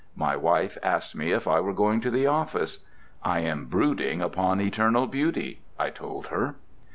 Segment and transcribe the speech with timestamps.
[0.15, 2.79] My wife asked me if I was going to the office.
[3.21, 6.55] "I am brooding upon eternal beauty," I told her.